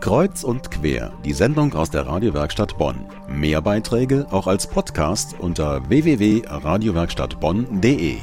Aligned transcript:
Kreuz 0.00 0.44
und 0.44 0.70
quer, 0.70 1.12
die 1.26 1.34
Sendung 1.34 1.74
aus 1.74 1.90
der 1.90 2.06
Radiowerkstatt 2.06 2.78
Bonn. 2.78 3.04
Mehr 3.28 3.60
Beiträge 3.60 4.26
auch 4.30 4.46
als 4.46 4.66
Podcast 4.66 5.38
unter 5.38 5.86
www.radiowerkstattbonn.de. 5.90 8.16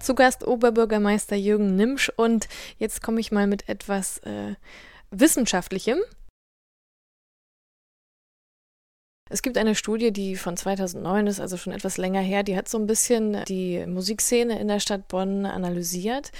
Zu 0.00 0.14
Gast 0.16 0.44
Oberbürgermeister 0.44 1.36
Jürgen 1.36 1.76
Nimsch 1.76 2.10
und 2.16 2.48
jetzt 2.78 3.02
komme 3.02 3.20
ich 3.20 3.30
mal 3.30 3.46
mit 3.46 3.68
etwas 3.68 4.18
äh, 4.18 4.56
Wissenschaftlichem. 5.12 5.98
Es 9.28 9.42
gibt 9.42 9.58
eine 9.58 9.74
Studie, 9.74 10.12
die 10.12 10.36
von 10.36 10.56
2009 10.56 11.26
ist, 11.26 11.40
also 11.40 11.56
schon 11.56 11.72
etwas 11.72 11.98
länger 11.98 12.20
her, 12.20 12.44
die 12.44 12.56
hat 12.56 12.68
so 12.68 12.78
ein 12.78 12.86
bisschen 12.86 13.44
die 13.46 13.84
Musikszene 13.86 14.58
in 14.58 14.68
der 14.68 14.78
Stadt 14.78 15.08
Bonn 15.08 15.46
analysiert. 15.46 16.30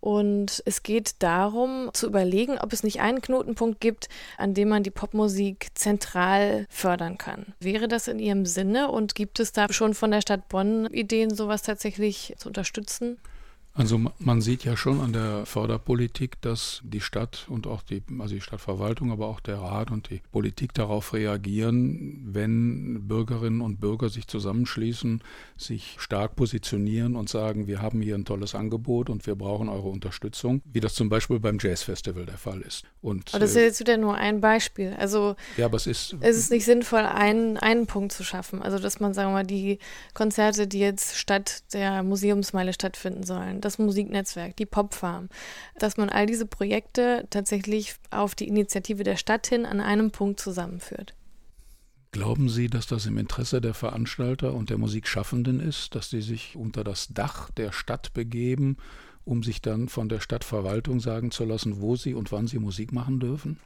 Und 0.00 0.62
es 0.66 0.82
geht 0.82 1.22
darum, 1.22 1.90
zu 1.92 2.06
überlegen, 2.06 2.58
ob 2.58 2.72
es 2.72 2.82
nicht 2.82 3.00
einen 3.00 3.20
Knotenpunkt 3.20 3.80
gibt, 3.80 4.08
an 4.38 4.54
dem 4.54 4.68
man 4.68 4.82
die 4.82 4.90
Popmusik 4.90 5.68
zentral 5.74 6.66
fördern 6.68 7.18
kann. 7.18 7.54
Wäre 7.60 7.88
das 7.88 8.08
in 8.08 8.18
Ihrem 8.18 8.46
Sinne 8.46 8.90
und 8.90 9.14
gibt 9.14 9.40
es 9.40 9.52
da 9.52 9.72
schon 9.72 9.94
von 9.94 10.10
der 10.10 10.20
Stadt 10.20 10.48
Bonn 10.48 10.86
Ideen, 10.86 11.34
sowas 11.34 11.62
tatsächlich 11.62 12.34
zu 12.38 12.48
unterstützen? 12.48 13.18
Also 13.76 14.00
man 14.18 14.40
sieht 14.40 14.64
ja 14.64 14.74
schon 14.76 15.00
an 15.00 15.12
der 15.12 15.44
Förderpolitik, 15.44 16.40
dass 16.40 16.80
die 16.82 17.02
Stadt 17.02 17.46
und 17.48 17.66
auch 17.66 17.82
die, 17.82 18.02
also 18.18 18.34
die 18.34 18.40
Stadtverwaltung, 18.40 19.12
aber 19.12 19.26
auch 19.26 19.40
der 19.40 19.58
Rat 19.58 19.90
und 19.90 20.08
die 20.08 20.22
Politik 20.32 20.72
darauf 20.72 21.12
reagieren, 21.12 22.22
wenn 22.24 23.06
Bürgerinnen 23.06 23.60
und 23.60 23.78
Bürger 23.78 24.08
sich 24.08 24.26
zusammenschließen, 24.28 25.22
sich 25.58 25.96
stark 25.98 26.36
positionieren 26.36 27.16
und 27.16 27.28
sagen, 27.28 27.66
wir 27.66 27.82
haben 27.82 28.00
hier 28.00 28.14
ein 28.14 28.24
tolles 28.24 28.54
Angebot 28.54 29.10
und 29.10 29.26
wir 29.26 29.34
brauchen 29.34 29.68
eure 29.68 29.88
Unterstützung, 29.88 30.62
wie 30.72 30.80
das 30.80 30.94
zum 30.94 31.10
Beispiel 31.10 31.38
beim 31.38 31.58
Jazzfestival 31.60 32.24
der 32.24 32.38
Fall 32.38 32.62
ist. 32.62 32.84
Und, 33.02 33.34
aber 33.34 33.40
das 33.40 33.50
ist 33.50 33.56
ja 33.56 33.62
jetzt 33.62 33.80
wieder 33.80 33.98
nur 33.98 34.14
ein 34.14 34.40
Beispiel. 34.40 34.96
Also 34.98 35.36
ja, 35.58 35.66
aber 35.66 35.76
es 35.76 35.86
ist, 35.86 36.16
es 36.20 36.38
ist 36.38 36.50
nicht 36.50 36.64
sinnvoll, 36.64 37.00
einen, 37.00 37.58
einen 37.58 37.86
Punkt 37.86 38.12
zu 38.12 38.24
schaffen. 38.24 38.62
Also 38.62 38.78
dass 38.78 39.00
man, 39.00 39.12
sagen 39.12 39.30
wir 39.30 39.34
mal, 39.34 39.46
die 39.46 39.78
Konzerte, 40.14 40.66
die 40.66 40.78
jetzt 40.78 41.16
statt 41.16 41.62
der 41.74 42.02
Museumsmeile 42.02 42.72
stattfinden 42.72 43.22
sollen, 43.22 43.60
das 43.66 43.78
Musiknetzwerk, 43.78 44.56
die 44.56 44.66
Popfarm, 44.66 45.28
dass 45.78 45.96
man 45.96 46.08
all 46.08 46.26
diese 46.26 46.46
Projekte 46.46 47.26
tatsächlich 47.30 47.96
auf 48.10 48.34
die 48.34 48.48
Initiative 48.48 49.02
der 49.02 49.16
Stadt 49.16 49.46
hin 49.46 49.66
an 49.66 49.80
einem 49.80 50.10
Punkt 50.10 50.40
zusammenführt. 50.40 51.14
Glauben 52.12 52.48
Sie, 52.48 52.68
dass 52.68 52.86
das 52.86 53.04
im 53.04 53.18
Interesse 53.18 53.60
der 53.60 53.74
Veranstalter 53.74 54.54
und 54.54 54.70
der 54.70 54.78
Musikschaffenden 54.78 55.60
ist, 55.60 55.94
dass 55.94 56.08
sie 56.08 56.22
sich 56.22 56.56
unter 56.56 56.82
das 56.82 57.08
Dach 57.08 57.50
der 57.50 57.72
Stadt 57.72 58.14
begeben, 58.14 58.78
um 59.24 59.42
sich 59.42 59.60
dann 59.60 59.88
von 59.88 60.08
der 60.08 60.20
Stadtverwaltung 60.20 61.00
sagen 61.00 61.30
zu 61.30 61.44
lassen, 61.44 61.80
wo 61.80 61.96
sie 61.96 62.14
und 62.14 62.32
wann 62.32 62.46
sie 62.46 62.58
Musik 62.58 62.92
machen 62.92 63.20
dürfen? 63.20 63.58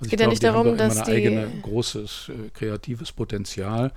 Also 0.00 0.06
es 0.06 0.10
geht 0.10 0.20
ja 0.20 0.26
nicht 0.26 0.44
darum, 0.44 0.76
dass 0.76 1.02
die 1.02 1.10
eigene 1.10 1.48
großes 1.62 2.28
äh, 2.28 2.50
kreatives 2.50 3.12
Potenzial 3.12 3.92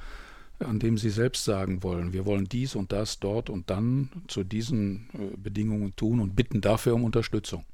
an 0.65 0.79
dem 0.79 0.97
sie 0.97 1.09
selbst 1.09 1.45
sagen 1.45 1.83
wollen, 1.83 2.13
wir 2.13 2.25
wollen 2.25 2.45
dies 2.45 2.75
und 2.75 2.91
das 2.91 3.19
dort 3.19 3.49
und 3.49 3.69
dann 3.69 4.09
zu 4.27 4.43
diesen 4.43 5.09
äh, 5.13 5.37
Bedingungen 5.37 5.95
tun 5.95 6.19
und 6.19 6.35
bitten 6.35 6.61
dafür 6.61 6.95
um 6.95 7.03
Unterstützung. 7.03 7.65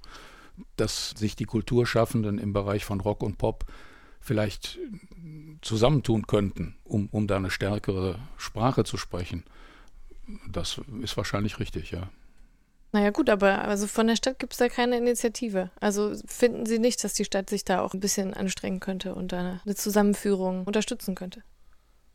Dass 0.76 1.12
sich 1.12 1.36
die 1.36 1.46
Kulturschaffenden 1.46 2.40
im 2.40 2.54
Bereich 2.54 2.84
von 2.84 3.00
Rock 3.00 3.24
und 3.24 3.38
Pop 3.38 3.66
vielleicht 4.20 4.80
zusammentun 5.62 6.28
könnten, 6.28 6.76
um, 6.84 7.08
um 7.12 7.28
da 7.28 7.38
eine 7.38 7.52
stärkere 7.52 8.20
Sprache 8.38 8.84
zu 8.84 8.98
sprechen, 8.98 9.44
das 10.50 10.82
ist 11.02 11.16
wahrscheinlich 11.16 11.60
richtig, 11.60 11.92
ja. 11.92 12.10
Naja 12.94 13.12
gut, 13.12 13.30
aber 13.30 13.66
also 13.66 13.86
von 13.86 14.08
der 14.08 14.16
Stadt 14.16 14.40
gibt 14.40 14.54
es 14.54 14.60
da 14.60 14.70
keine 14.70 14.98
Initiative. 14.98 15.72
Also 15.80 16.16
finden 16.26 16.66
Sie 16.66 16.80
nicht, 16.80 17.04
dass 17.04 17.14
die 17.14 17.26
Stadt 17.26 17.50
sich 17.50 17.66
da 17.66 17.82
auch 17.82 17.94
ein 17.94 18.00
bisschen 18.00 18.34
anstrengen 18.34 18.80
könnte 18.80 19.14
und 19.14 19.34
eine 19.34 19.62
Zusammenführung 19.76 20.64
unterstützen 20.64 21.14
könnte? 21.14 21.44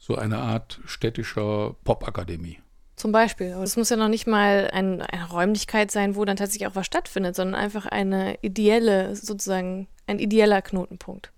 So 0.02 0.16
eine 0.16 0.38
Art 0.38 0.80
städtischer 0.84 1.76
Popakademie. 1.84 2.58
Zum 2.96 3.12
Beispiel. 3.12 3.46
Es 3.62 3.76
muss 3.76 3.88
ja 3.88 3.96
noch 3.96 4.08
nicht 4.08 4.26
mal 4.26 4.68
ein, 4.72 5.00
eine 5.00 5.28
Räumlichkeit 5.28 5.92
sein, 5.92 6.16
wo 6.16 6.24
dann 6.24 6.36
tatsächlich 6.36 6.66
auch 6.66 6.74
was 6.74 6.86
stattfindet, 6.86 7.36
sondern 7.36 7.54
einfach 7.54 7.86
eine 7.86 8.36
ideelle, 8.42 9.14
sozusagen 9.14 9.86
ein 10.08 10.18
ideeller 10.18 10.60
Knotenpunkt. 10.60 11.32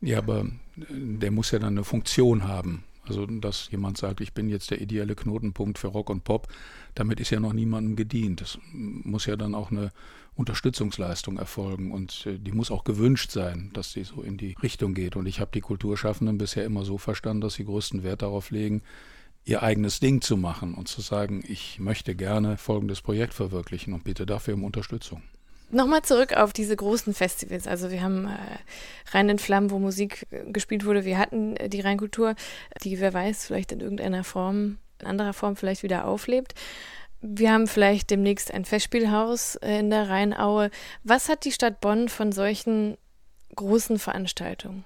Ja, 0.00 0.18
aber 0.18 0.44
der 0.76 1.30
muss 1.30 1.52
ja 1.52 1.60
dann 1.60 1.74
eine 1.74 1.84
Funktion 1.84 2.48
haben. 2.48 2.82
Also, 3.06 3.26
dass 3.26 3.70
jemand 3.70 3.98
sagt, 3.98 4.20
ich 4.20 4.32
bin 4.32 4.48
jetzt 4.48 4.70
der 4.70 4.80
ideelle 4.80 5.14
Knotenpunkt 5.14 5.78
für 5.78 5.88
Rock 5.88 6.10
und 6.10 6.24
Pop, 6.24 6.48
damit 6.94 7.20
ist 7.20 7.30
ja 7.30 7.40
noch 7.40 7.52
niemandem 7.52 7.96
gedient. 7.96 8.40
Das 8.40 8.58
muss 8.72 9.26
ja 9.26 9.36
dann 9.36 9.54
auch 9.54 9.70
eine 9.70 9.92
Unterstützungsleistung 10.36 11.38
erfolgen 11.38 11.92
und 11.92 12.26
äh, 12.26 12.38
die 12.38 12.52
muss 12.52 12.70
auch 12.70 12.84
gewünscht 12.84 13.30
sein, 13.30 13.70
dass 13.72 13.92
sie 13.92 14.04
so 14.04 14.22
in 14.22 14.36
die 14.36 14.56
Richtung 14.62 14.94
geht. 14.94 15.16
Und 15.16 15.26
ich 15.26 15.40
habe 15.40 15.50
die 15.54 15.60
Kulturschaffenden 15.60 16.38
bisher 16.38 16.64
immer 16.64 16.84
so 16.84 16.98
verstanden, 16.98 17.42
dass 17.42 17.54
sie 17.54 17.64
größten 17.64 18.02
Wert 18.02 18.22
darauf 18.22 18.50
legen, 18.50 18.82
ihr 19.44 19.62
eigenes 19.62 20.00
Ding 20.00 20.22
zu 20.22 20.36
machen 20.36 20.74
und 20.74 20.88
zu 20.88 21.00
sagen, 21.02 21.44
ich 21.46 21.78
möchte 21.78 22.14
gerne 22.14 22.56
folgendes 22.56 23.02
Projekt 23.02 23.34
verwirklichen 23.34 23.92
und 23.92 24.04
bitte 24.04 24.26
dafür 24.26 24.54
um 24.54 24.64
Unterstützung. 24.64 25.22
Nochmal 25.74 26.02
zurück 26.02 26.36
auf 26.36 26.52
diese 26.52 26.76
großen 26.76 27.14
Festivals. 27.14 27.66
Also 27.66 27.90
wir 27.90 28.00
haben 28.00 28.26
äh, 28.26 28.38
Rhein 29.10 29.28
in 29.28 29.40
Flammen, 29.40 29.72
wo 29.72 29.80
Musik 29.80 30.24
äh, 30.30 30.48
gespielt 30.52 30.84
wurde. 30.84 31.04
Wir 31.04 31.18
hatten 31.18 31.56
äh, 31.56 31.68
die 31.68 31.80
Rheinkultur, 31.80 32.36
die, 32.84 33.00
wer 33.00 33.12
weiß, 33.12 33.46
vielleicht 33.46 33.72
in 33.72 33.80
irgendeiner 33.80 34.22
Form, 34.22 34.78
in 35.00 35.08
anderer 35.08 35.32
Form 35.32 35.56
vielleicht 35.56 35.82
wieder 35.82 36.06
auflebt. 36.06 36.54
Wir 37.22 37.52
haben 37.52 37.66
vielleicht 37.66 38.10
demnächst 38.10 38.54
ein 38.54 38.64
Festspielhaus 38.64 39.56
äh, 39.56 39.80
in 39.80 39.90
der 39.90 40.08
Rheinaue. 40.08 40.70
Was 41.02 41.28
hat 41.28 41.44
die 41.44 41.50
Stadt 41.50 41.80
Bonn 41.80 42.08
von 42.08 42.30
solchen 42.30 42.96
großen 43.56 43.98
Veranstaltungen? 43.98 44.84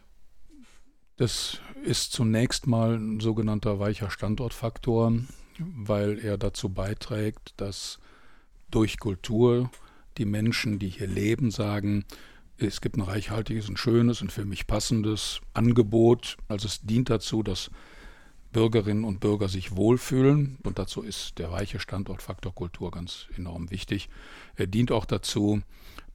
Das 1.18 1.60
ist 1.84 2.12
zunächst 2.12 2.66
mal 2.66 2.94
ein 2.94 3.20
sogenannter 3.20 3.78
weicher 3.78 4.10
Standortfaktor, 4.10 5.12
weil 5.58 6.18
er 6.18 6.38
dazu 6.38 6.70
beiträgt, 6.70 7.52
dass 7.58 7.98
durch 8.70 8.98
Kultur 8.98 9.70
die 10.18 10.26
Menschen, 10.26 10.78
die 10.78 10.88
hier 10.88 11.06
leben, 11.06 11.50
sagen, 11.50 12.04
es 12.58 12.80
gibt 12.80 12.96
ein 12.96 13.02
reichhaltiges, 13.02 13.68
ein 13.68 13.76
schönes, 13.76 14.20
ein 14.20 14.30
für 14.30 14.44
mich 14.44 14.66
passendes 14.66 15.40
Angebot. 15.54 16.36
Also 16.48 16.66
es 16.66 16.82
dient 16.82 17.08
dazu, 17.08 17.42
dass 17.42 17.70
Bürgerinnen 18.52 19.04
und 19.04 19.20
Bürger 19.20 19.48
sich 19.48 19.76
wohlfühlen. 19.76 20.58
Und 20.64 20.78
dazu 20.78 21.02
ist 21.02 21.38
der 21.38 21.52
weiche 21.52 21.78
Standortfaktor 21.78 22.54
Kultur 22.54 22.90
ganz 22.90 23.28
enorm 23.36 23.70
wichtig. 23.70 24.08
Er 24.56 24.66
dient 24.66 24.90
auch 24.90 25.04
dazu, 25.04 25.60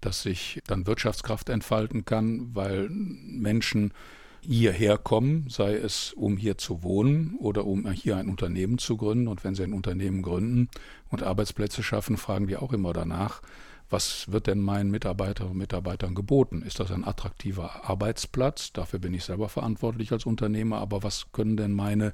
dass 0.01 0.23
sich 0.23 0.61
dann 0.67 0.85
Wirtschaftskraft 0.85 1.49
entfalten 1.49 2.03
kann, 2.03 2.53
weil 2.53 2.89
Menschen 2.89 3.93
hierher 4.41 4.97
kommen, 4.97 5.45
sei 5.49 5.75
es 5.75 6.11
um 6.11 6.35
hier 6.35 6.57
zu 6.57 6.83
wohnen 6.83 7.37
oder 7.39 7.65
um 7.65 7.89
hier 7.91 8.17
ein 8.17 8.27
Unternehmen 8.27 8.77
zu 8.77 8.97
gründen. 8.97 9.29
Und 9.29 9.45
wenn 9.45 9.55
sie 9.55 9.63
ein 9.63 9.73
Unternehmen 9.73 10.21
gründen 10.21 10.67
und 11.09 11.23
Arbeitsplätze 11.23 11.83
schaffen, 11.83 12.17
fragen 12.17 12.49
wir 12.49 12.61
auch 12.61 12.73
immer 12.73 12.91
danach, 12.91 13.41
was 13.89 14.31
wird 14.31 14.47
denn 14.47 14.59
meinen 14.59 14.91
Mitarbeiter 14.91 15.49
und 15.49 15.57
Mitarbeitern 15.57 16.15
geboten? 16.15 16.61
Ist 16.61 16.79
das 16.79 16.91
ein 16.91 17.05
attraktiver 17.05 17.89
Arbeitsplatz? 17.89 18.73
Dafür 18.73 18.99
bin 18.99 19.13
ich 19.13 19.23
selber 19.23 19.49
verantwortlich 19.49 20.11
als 20.11 20.25
Unternehmer, 20.25 20.77
aber 20.77 21.03
was 21.03 21.31
können 21.31 21.57
denn 21.57 21.73
meine 21.73 22.13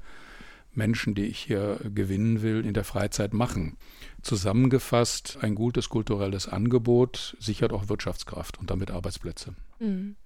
Menschen, 0.72 1.14
die 1.14 1.24
ich 1.24 1.38
hier 1.38 1.78
gewinnen 1.94 2.42
will, 2.42 2.64
in 2.64 2.74
der 2.74 2.84
Freizeit 2.84 3.32
machen? 3.32 3.76
Zusammengefasst, 4.22 5.38
ein 5.40 5.54
gutes 5.54 5.88
kulturelles 5.88 6.48
Angebot 6.48 7.36
sichert 7.40 7.72
auch 7.72 7.88
Wirtschaftskraft 7.88 8.58
und 8.58 8.70
damit 8.70 8.90
Arbeitsplätze. 8.90 9.54
Mhm. 9.78 10.16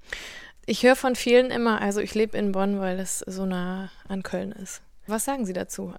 Ich 0.67 0.83
höre 0.83 0.97
von 0.97 1.15
vielen 1.15 1.51
immer, 1.51 1.81
also 1.81 2.01
ich 2.01 2.15
lebe 2.15 2.39
in 2.39 2.53
Bonn, 2.53 2.81
weil 2.81 2.99
es 2.99 3.19
so 3.21 3.45
nah 3.45 3.91
an 4.09 4.23
Köln 4.23 4.53
ist. 4.53 4.83
Was 5.07 5.25
sagen 5.25 5.45
Sie 5.45 5.53
dazu? 5.53 5.95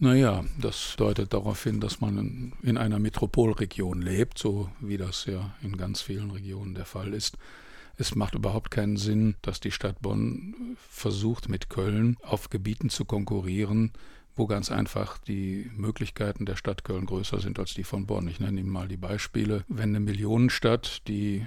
Naja, 0.00 0.44
das 0.60 0.94
deutet 0.96 1.32
darauf 1.32 1.64
hin, 1.64 1.80
dass 1.80 2.00
man 2.00 2.52
in 2.62 2.76
einer 2.76 3.00
Metropolregion 3.00 4.00
lebt, 4.00 4.38
so 4.38 4.70
wie 4.78 4.96
das 4.96 5.26
ja 5.26 5.54
in 5.60 5.76
ganz 5.76 6.02
vielen 6.02 6.30
Regionen 6.30 6.74
der 6.74 6.84
Fall 6.84 7.12
ist. 7.12 7.36
Es 7.96 8.14
macht 8.14 8.36
überhaupt 8.36 8.70
keinen 8.70 8.96
Sinn, 8.96 9.34
dass 9.42 9.58
die 9.58 9.72
Stadt 9.72 10.00
Bonn 10.00 10.76
versucht, 10.88 11.48
mit 11.48 11.68
Köln 11.68 12.16
auf 12.22 12.48
Gebieten 12.48 12.90
zu 12.90 13.04
konkurrieren, 13.04 13.92
wo 14.36 14.46
ganz 14.46 14.70
einfach 14.70 15.18
die 15.18 15.68
Möglichkeiten 15.76 16.46
der 16.46 16.54
Stadt 16.54 16.84
Köln 16.84 17.06
größer 17.06 17.40
sind 17.40 17.58
als 17.58 17.74
die 17.74 17.82
von 17.82 18.06
Bonn. 18.06 18.28
Ich 18.28 18.38
nenne 18.38 18.60
Ihnen 18.60 18.70
mal 18.70 18.86
die 18.86 18.96
Beispiele. 18.96 19.64
Wenn 19.66 19.88
eine 19.88 20.00
Millionenstadt, 20.00 21.08
die 21.08 21.44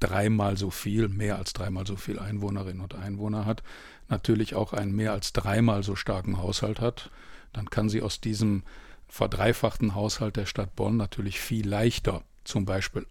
dreimal 0.00 0.56
so 0.56 0.70
viel, 0.70 1.08
mehr 1.08 1.36
als 1.36 1.52
dreimal 1.52 1.86
so 1.86 1.96
viel 1.96 2.18
Einwohnerinnen 2.18 2.80
und 2.80 2.94
Einwohner 2.94 3.46
hat, 3.46 3.62
natürlich 4.08 4.54
auch 4.54 4.72
einen 4.72 4.94
mehr 4.94 5.12
als 5.12 5.32
dreimal 5.32 5.82
so 5.82 5.94
starken 5.96 6.38
Haushalt 6.38 6.80
hat, 6.80 7.10
dann 7.52 7.70
kann 7.70 7.88
sie 7.88 8.02
aus 8.02 8.20
diesem 8.20 8.62
verdreifachten 9.08 9.94
Haushalt 9.94 10.36
der 10.36 10.46
Stadt 10.46 10.74
Bonn 10.76 10.96
natürlich 10.96 11.40
viel 11.40 11.68
leichter, 11.68 12.22
zum 12.44 12.64
Beispiel, 12.64 13.06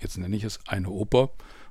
jetzt 0.00 0.18
nenne 0.18 0.36
ich 0.36 0.44
es, 0.44 0.60
eine 0.66 0.90
Oper 0.90 1.30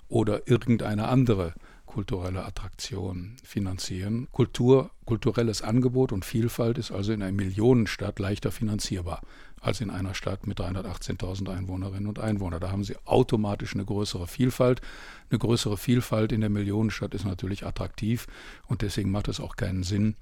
oder 0.09 0.47
irgendeine 0.47 1.07
andere 1.07 1.53
kulturelle 1.85 2.45
Attraktion 2.45 3.37
finanzieren. 3.43 4.27
Kultur, 4.31 4.91
kulturelles 5.05 5.61
Angebot 5.61 6.11
und 6.11 6.25
Vielfalt 6.25 6.77
ist 6.77 6.91
also 6.91 7.13
in 7.13 7.21
einer 7.21 7.31
Millionenstadt 7.31 8.19
leichter 8.19 8.51
finanzierbar 8.51 9.21
als 9.61 9.81
in 9.81 9.89
einer 9.89 10.13
Stadt 10.13 10.47
mit 10.47 10.59
318.000 10.59 11.49
Einwohnerinnen 11.49 12.07
und 12.07 12.19
Einwohnern. 12.19 12.59
Da 12.59 12.71
haben 12.71 12.83
sie 12.83 12.95
automatisch 13.05 13.73
eine 13.73 13.85
größere 13.85 14.27
Vielfalt. 14.27 14.81
Eine 15.29 15.39
größere 15.39 15.77
Vielfalt 15.77 16.31
in 16.31 16.41
der 16.41 16.49
Millionenstadt 16.49 17.13
ist 17.13 17.25
natürlich 17.25 17.65
attraktiv 17.65 18.27
und 18.67 18.81
deswegen 18.81 19.11
macht 19.11 19.27
es 19.27 19.39
auch 19.39 19.55
keinen 19.55 19.83
Sinn, 19.83 20.15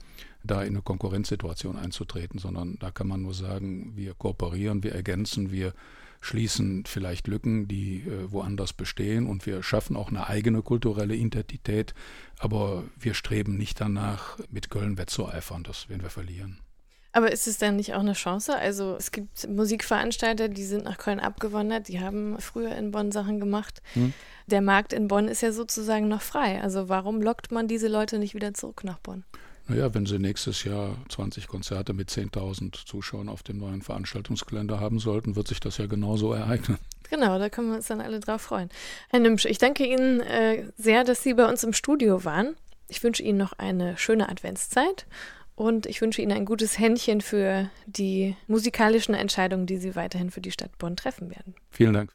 da 0.44 0.62
in 0.64 0.70
eine 0.70 0.82
Konkurrenzsituation 0.82 1.78
einzutreten, 1.78 2.40
sondern 2.40 2.78
da 2.80 2.92
kann 2.92 3.08
man 3.08 3.22
nur 3.22 3.34
sagen, 3.34 3.94
wir 3.96 4.14
kooperieren, 4.14 4.84
wir 4.84 4.94
ergänzen, 4.94 5.52
wir 5.52 5.74
schließen 6.22 6.86
vielleicht 6.86 7.28
Lücken, 7.28 7.68
die 7.68 8.00
äh, 8.00 8.32
woanders 8.32 8.74
bestehen 8.74 9.28
und 9.28 9.46
wir 9.46 9.62
schaffen 9.62 9.96
auch 9.96 10.10
eine 10.10 10.28
eigene 10.28 10.64
kulturelle 10.64 11.16
Identität, 11.16 11.94
aber 12.40 12.84
wir 13.00 13.14
streben 13.14 13.58
nicht 13.58 13.80
danach, 13.80 14.38
mit 14.50 14.70
Köln 14.70 14.98
wettzueifern, 14.98 15.64
das 15.64 15.88
werden 15.88 16.02
wir 16.02 16.10
verlieren. 16.10 16.64
Aber 17.15 17.31
ist 17.31 17.47
es 17.47 17.57
dann 17.57 17.77
nicht 17.77 17.94
auch 17.94 18.01
eine 18.01 18.12
Chance? 18.12 18.57
Also 18.57 18.97
es 18.97 19.09
gibt 19.09 19.47
Musikveranstalter, 19.47 20.50
die 20.50 20.65
sind 20.65 20.83
nach 20.83 20.97
Köln 20.97 21.21
abgewandert, 21.21 21.88
die 21.88 22.01
haben 22.01 22.38
früher 22.39 22.75
in 22.75 22.91
Bonn 22.91 23.13
Sachen 23.13 23.39
gemacht. 23.39 23.81
Hm. 23.94 24.12
Der 24.47 24.59
Markt 24.59 24.91
in 24.91 25.07
Bonn 25.07 25.29
ist 25.29 25.41
ja 25.41 25.53
sozusagen 25.53 26.09
noch 26.09 26.21
frei. 26.21 26.62
Also 26.62 26.89
warum 26.89 27.21
lockt 27.21 27.53
man 27.53 27.69
diese 27.69 27.88
Leute 27.88 28.19
nicht 28.19 28.35
wieder 28.35 28.53
zurück 28.53 28.83
nach 28.83 29.00
Bonn? 29.00 29.23
Naja, 29.69 29.94
wenn 29.94 30.06
Sie 30.06 30.19
nächstes 30.19 30.65
Jahr 30.65 30.97
20 31.07 31.47
Konzerte 31.47 31.94
mit 31.94 32.09
10.000 32.09 32.85
Zuschauern 32.85 33.29
auf 33.29 33.44
dem 33.44 33.59
neuen 33.59 33.81
Veranstaltungsgelände 33.81 34.81
haben 34.81 35.00
sollten, 35.00 35.38
wird 35.38 35.47
sich 35.47 35.62
das 35.62 35.77
ja 35.77 35.85
genauso 35.85 36.33
ereignen. 36.33 36.79
Genau, 37.09 37.39
da 37.39 37.47
können 37.50 37.69
wir 37.69 37.75
uns 37.77 37.88
dann 37.88 38.01
alle 38.01 38.19
drauf 38.19 38.41
freuen. 38.41 38.67
Herr 39.09 39.21
Nimsch, 39.21 39.45
ich 39.45 39.59
danke 39.59 39.85
Ihnen 39.85 40.19
äh, 40.19 40.69
sehr, 40.75 41.06
dass 41.06 41.23
Sie 41.23 41.33
bei 41.33 41.47
uns 41.47 41.63
im 41.63 41.71
Studio 41.71 42.25
waren. 42.25 42.56
Ich 42.89 43.01
wünsche 43.03 43.23
Ihnen 43.23 43.38
noch 43.38 43.53
eine 43.53 43.95
schöne 43.97 44.27
Adventszeit 44.27 45.06
und 45.56 45.86
ich 45.86 46.02
wünsche 46.02 46.22
Ihnen 46.22 46.34
ein 46.34 46.46
gutes 46.46 46.78
Händchen 46.78 47.22
für 47.22 47.69
die 47.86 48.36
musikalischen 48.48 49.16
Entscheidungen, 49.16 49.66
die 49.66 49.78
Sie 49.78 49.96
weiterhin 49.96 50.30
für 50.30 50.42
die 50.42 50.52
Stadt 50.52 50.78
Bonn 50.78 50.96
treffen 50.96 51.30
werden. 51.30 51.56
Vielen 51.72 51.94
Dank. 51.94 52.12